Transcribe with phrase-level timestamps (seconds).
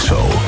[0.00, 0.40] Morgenshow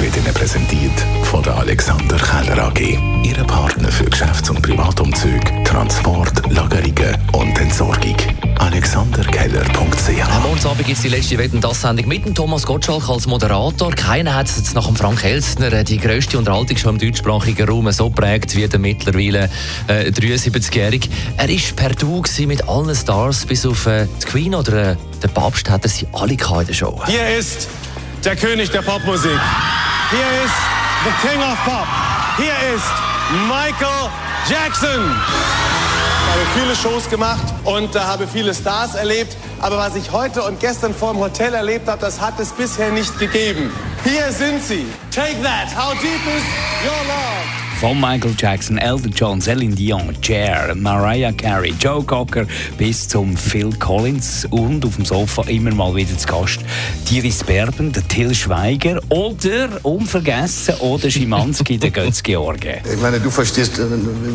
[0.00, 2.98] wird Ihnen präsentiert von der Alexander Keller AG.
[3.22, 8.16] Ihre Partner für Geschäfts- und Privatumzug, Transport, Lagerungen und Entsorgung.
[8.58, 13.92] AlexanderKeller.ch Am Montagabend es die letzte Wetten das Sendung mit dem Thomas Gottschalk als Moderator.
[13.92, 18.56] Keiner hat jetzt nach dem Frank Elsner die grösste Unterhaltungsshow im deutschsprachigen Raum so prägt
[18.56, 19.48] wie der mittlerweile
[19.86, 21.08] äh, 73-Jährige.
[21.36, 25.30] Er war per Du mit allen Stars, bis auf äh, die Queen oder äh, den
[25.30, 27.00] Papst hatten sie alle in der Show.
[27.06, 27.68] Hier ist
[28.24, 29.38] der König der Popmusik.
[30.10, 30.54] Hier ist
[31.04, 31.86] the King of Pop.
[32.36, 32.84] Hier ist
[33.48, 34.10] Michael
[34.48, 35.10] Jackson.
[36.24, 39.36] Ich habe viele Shows gemacht und äh, habe viele Stars erlebt.
[39.60, 42.90] Aber was ich heute und gestern vor dem Hotel erlebt habe, das hat es bisher
[42.90, 43.72] nicht gegeben.
[44.04, 44.86] Hier sind sie.
[45.10, 45.68] Take that.
[45.76, 46.44] How deep is
[46.84, 47.61] your love?
[47.82, 52.46] Von Michael Jackson, Elton John, Celine Dion, Cher, Mariah Carey, Joe Cocker
[52.78, 56.60] bis zum Phil Collins und auf dem Sofa immer mal wieder zu Gast
[57.10, 62.80] Diris Berben, der Till Schweiger oder unvergessen oder Schimanski, der Götz George.
[62.88, 63.82] Ich meine, du verstehst äh,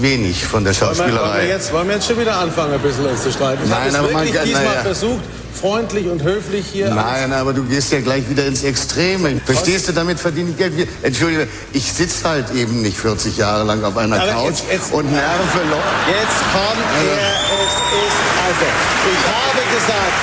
[0.01, 1.47] wenig von der Wollen wir, wollen, wir Schauspielerei.
[1.47, 3.61] jetzt, wollen wir jetzt schon wieder anfangen, ein bisschen uns zu streiten?
[3.63, 4.81] Ich Nein, habe es aber man wirklich kann- diesmal naja.
[4.81, 5.23] versucht,
[5.59, 6.89] freundlich und höflich hier.
[6.93, 9.41] Nein, aber du gehst ja gleich wieder ins Extreme.
[9.45, 10.73] Verstehst du, damit verdiene ich Geld.
[11.01, 14.93] Entschuldige, ich sitze halt eben nicht 40 Jahre lang auf einer Aber Couch jetzt- jetzt-
[14.93, 15.83] und nerve Leute.
[16.07, 18.67] Jetzt kommt er, es ist also.
[19.11, 20.13] Ich habe gesagt,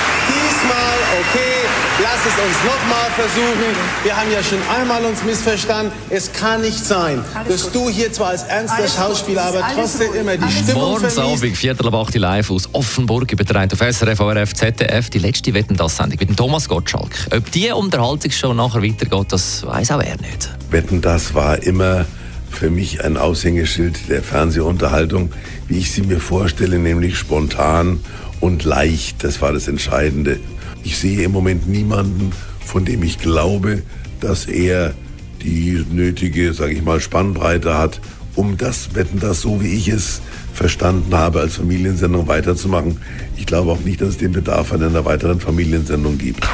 [1.19, 1.67] okay,
[2.01, 3.75] lass es uns nochmal versuchen.
[4.03, 5.91] Wir haben ja schon einmal uns missverstanden.
[6.09, 9.75] Es kann nicht sein, dass du hier zwar als ernster Alles gut, Schauspieler, aber alles
[9.75, 10.15] trotzdem gut.
[10.17, 11.43] immer die Alles Stimmung Morgens verliest.
[11.43, 15.75] Abend, Viertel ab 8 live aus Offenburg, übertragen auf SRF, ORF, ZDF, die letzte Wetten
[15.75, 17.11] das Sendung mit dem Thomas Gottschalk.
[17.35, 20.49] Ob die Unterhaltungsshow nachher weitergeht, das weiß auch er nicht.
[20.69, 22.05] Wetten, das war immer
[22.49, 25.31] für mich ein Aushängeschild der Fernsehunterhaltung,
[25.67, 27.99] wie ich sie mir vorstelle, nämlich spontan
[28.39, 29.23] und leicht.
[29.23, 30.39] Das war das Entscheidende.
[30.83, 32.31] Ich sehe im Moment niemanden,
[32.63, 33.81] von dem ich glaube,
[34.19, 34.93] dass er
[35.41, 37.99] die nötige, sage ich mal, Spannbreite hat,
[38.35, 40.21] um das Wetten, das so wie ich es
[40.53, 42.97] verstanden habe, als Familiensendung weiterzumachen.
[43.37, 46.47] Ich glaube auch nicht, dass es den Bedarf an einer weiteren Familiensendung gibt.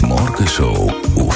[0.00, 1.35] Die Morgenshow auf